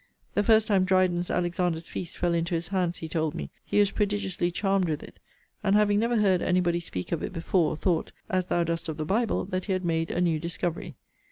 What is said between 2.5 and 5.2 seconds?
his hands, he told me, he was prodigiously charmed with it: